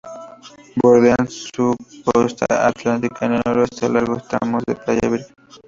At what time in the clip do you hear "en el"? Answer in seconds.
3.27-3.41